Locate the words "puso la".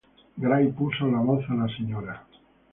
0.71-1.19